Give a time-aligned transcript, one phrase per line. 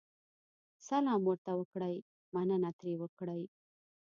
[0.87, 1.95] سلام ورته وکړئ،
[2.33, 3.41] مننه ترې وکړئ.